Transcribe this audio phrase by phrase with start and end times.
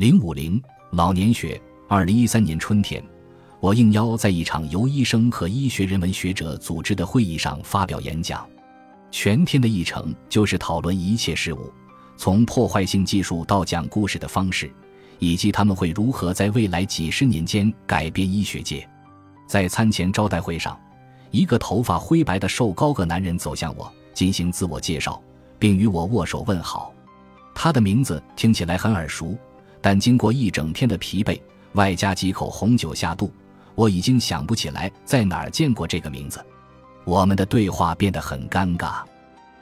[0.00, 0.58] 零五零
[0.92, 3.04] 老年学，二零一三年春天，
[3.60, 8.48] 我应邀在一场由医生和医学人文学者组织的会议上发表演讲，
[9.10, 11.70] 全天的议程就是讨论一切事物，
[12.16, 14.72] 从破坏性技术到讲故事的方式，
[15.18, 18.88] 以及他们会如何在未来几十年间改变医学界。
[19.46, 20.80] 在餐前招待会上，
[21.30, 25.22] 一个头发灰白的瘦高个男人走向我，进行自我介绍，
[25.58, 26.90] 并与我握手问好。
[27.54, 29.36] 他的名字听起来很耳熟。
[29.80, 31.40] 但经过一整天的疲惫，
[31.72, 33.32] 外加几口红酒下肚，
[33.74, 36.44] 我已经想不起来在哪儿见过这个名字。
[37.04, 39.02] 我们的对话变得很尴尬。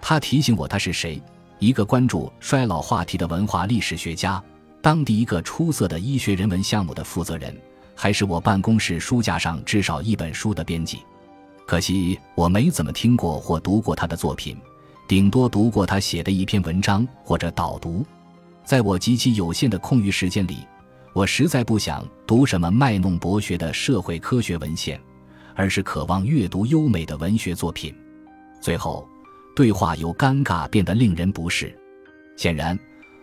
[0.00, 1.20] 他提醒我他是谁，
[1.58, 4.42] 一个关注衰老话题的文化历史学家，
[4.80, 7.56] 当地一个出色的医学人文项目的负责人，
[7.94, 11.00] 还是我办公室书架上至少一本书的编辑。
[11.66, 14.56] 可惜我没怎么听过或读过他的作品，
[15.08, 18.04] 顶多读过他写的一篇文章或者导读。
[18.64, 20.66] 在我极其有限的空余时间里，
[21.12, 24.98] 我实在不想读什么卖弄博学的社会科学文献，
[25.54, 27.94] 而是渴望阅读优美的文学作品。
[28.62, 29.06] 最后，
[29.54, 31.78] 对话由尴尬变得令人不适。
[32.38, 32.78] 显然，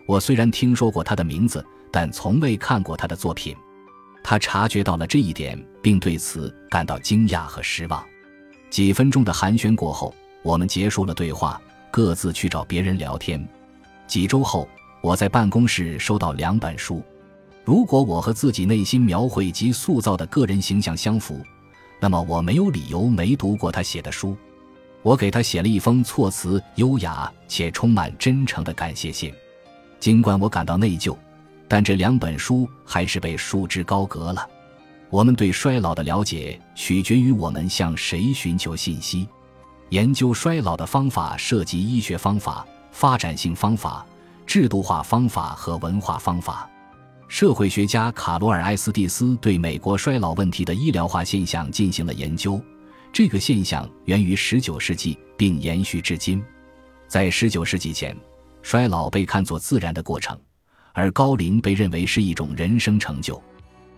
[0.06, 3.54] 我虽然听说过他的名字，但从未看过他的作品。
[4.22, 8.02] 他察觉到了这一点，并对此感到惊讶和失望。
[8.70, 13.44] 几分钟的寒暄过后，我们结束了对话，各自去找别人聊天。
[14.06, 14.68] 几周后。
[15.02, 17.02] 我在办公室收到两本书，
[17.64, 21.44] 如果我和自己内心描绘及塑造的个人形象相符，
[22.00, 24.36] 那么我没有理由没读过他写的书。
[25.02, 29.34] 我给他写了一封措辞优雅且充满真诚的感谢信，
[29.98, 31.16] 尽管我感到内疚，
[31.66, 34.48] 但这两本书还是被束之高阁了。
[35.10, 39.26] 我们对衰老的了解取决于我们向谁寻求信息。
[39.88, 44.06] 研究衰老的方法涉及医学方法、发展性方法。
[44.46, 46.68] 制度化方法和文化方法，
[47.28, 52.60] 社会学家卡罗尔·埃斯蒂斯对美国衰老问题的医疗化现象进行了研究。
[53.12, 56.42] 这个现象源于19世纪，并延续至今。
[57.08, 58.16] 在19世纪前，
[58.62, 60.38] 衰老被看作自然的过程，
[60.92, 63.42] 而高龄被认为是一种人生成就。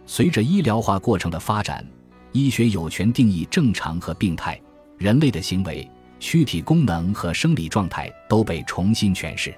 [0.06, 1.84] 随着医疗化过程的发展，
[2.32, 4.60] 医学有权定义正常和病态，
[4.98, 5.88] 人类的行为、
[6.20, 9.54] 躯体功能和生理状态都被重新诠释。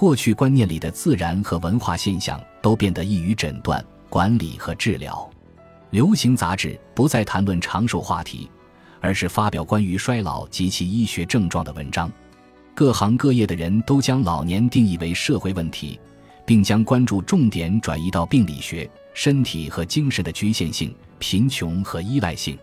[0.00, 5.30] 过去观念里的自然和文化现象都变得易于诊断、管理和治疗。
[5.90, 8.50] 流行杂志不再谈论长寿话题，
[8.98, 12.10] 而是发表关于衰老及其医学症状的文章。
[12.74, 16.00] 各行各业的人都将老年定义为社会问题，
[16.46, 22.58] 并将关注重点转移到病理学、身体和精神的局限性、贫穷和依赖性。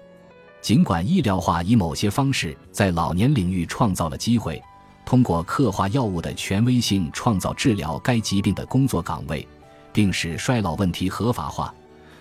[0.59, 4.59] 尽管医疗化以某些方式在老年领域创造了机会。
[5.07, 9.47] 通过刻画药物的权威性，创造治疗该疾病的工作岗位，
[9.93, 11.73] 并使衰老问题合法化，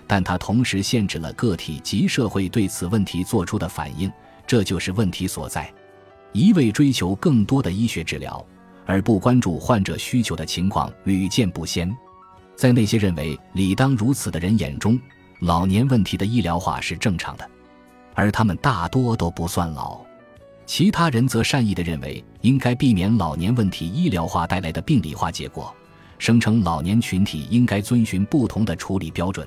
[0.07, 4.09] 但它同时限制了个体及社会对此问题做出的反应，
[4.47, 5.69] 这就是问题所在。
[6.31, 8.47] 一味追求更多的医学治疗，
[8.87, 11.93] 而不关注患者需求的情况屡见不鲜。
[12.55, 14.97] 在那些认为理当如此的人眼中，
[15.41, 17.51] 老年问题的医疗化是正常的，
[18.15, 20.06] 而他们大多都不算老。
[20.67, 25.73] 其他人则善意地认为应该避免老年问题医疗化带来的病理化结果，
[26.19, 29.47] 声称老年群体应该遵循不同的处理标准。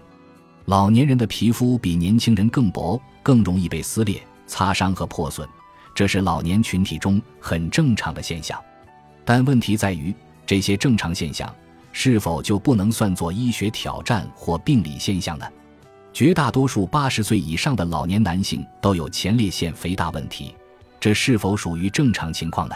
[0.65, 5.47] 老年人的皮肤比年轻人更薄，更容易被撕裂、擦伤和破损，
[5.93, 8.57] 这是老年群体中很正常的现象。
[9.25, 10.15] 但问题在于，
[10.45, 11.53] 这些正常现象
[11.91, 15.45] 是否就不能算作医学挑战或病理现象呢？
[16.13, 20.55] 绝大多数八十岁以上的老年男性都有前列腺肥大问题。
[20.99, 22.75] 这是否属于正常情况呢？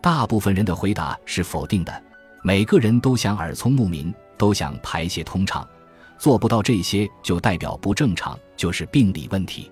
[0.00, 2.02] 大部分人的回答是否定的。
[2.42, 5.66] 每个人都想耳聪目明，都想排泄通畅，
[6.18, 9.70] 做不到这些就代表不正常，就是病理问题。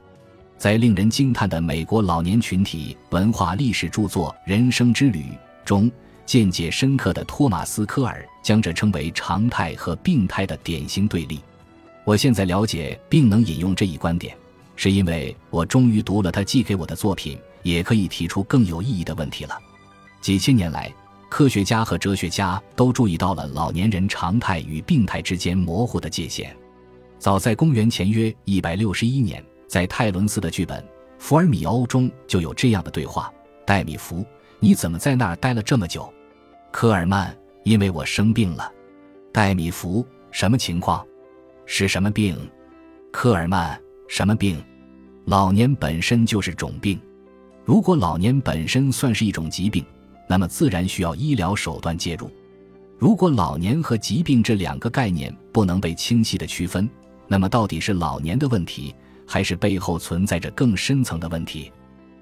[0.58, 5.20] 在令人惊叹的美国老年群体文化历史著作《人生之旅》
[5.64, 5.90] 中，
[6.24, 11.40] 见解深刻的托马斯·科尔将这称为常态和病态的典型对立。
[12.04, 14.36] 我现在了解并能引用这一观点，
[14.76, 17.36] 是因为我终于读了他寄给我的作品。
[17.66, 19.58] 也可以提出更有意义的问题了。
[20.20, 20.94] 几千年来，
[21.28, 26.56] 科学家和哲学家都注意到了老年人常态与病态之间模糊的界限。
[27.18, 30.80] 早在公元前约一百六十一年，在泰伦斯的剧本
[31.18, 33.32] 《福尔米欧》中就有这样的对话
[33.66, 34.24] ：“戴米福，
[34.60, 36.08] 你怎么在那儿待了这么久？”
[36.70, 38.70] 科尔曼：“因为我生病了。”
[39.34, 41.04] 戴米福：“什么情况？
[41.64, 42.38] 是什么病？”
[43.10, 43.76] 科尔曼
[44.08, 44.62] ：“什么病？
[45.24, 47.00] 老年本身就是种病。”
[47.64, 49.84] 如果老年本身算是一种疾病，
[50.28, 52.30] 那么自然需要医疗手段介入。
[52.96, 56.88] 如果老年和疾病这两个概念不能被清晰的区分，
[57.26, 58.94] 那么到底是老年的问题，
[59.26, 61.72] 还是背后存在着更深层的问题？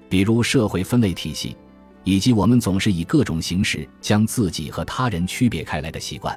[0.09, 1.55] 比如社会分类体系，
[2.03, 6.35] 以及我们总是以各种形式将自己和他人区别开来的习惯。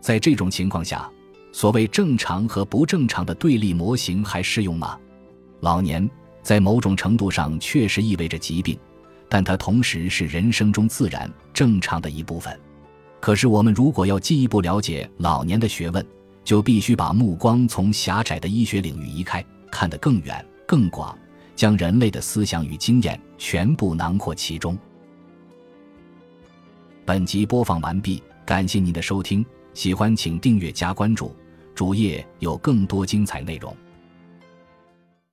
[0.00, 1.10] 在这种情况下，
[1.56, 5.00] 所谓正常和不正常的对立模型还适用吗？
[5.60, 6.06] 老年
[6.42, 8.78] 在某种程度上确实意味着疾病，
[9.26, 12.54] 但它同时是人生中自然正常的一部分。
[13.20, 16.06] 可是，我们如果要进一步了解老年的学问，
[16.44, 19.42] 就必须把目光从狭窄的医学领域移开，
[19.72, 21.18] 看得更远、更广，
[21.54, 24.76] 将人类的思想与经验全部囊括其中。
[27.06, 29.42] 本集播放完毕，感谢您的收听，
[29.72, 31.34] 喜欢请订阅加关注，
[31.76, 33.76] 主页有更多精彩内容。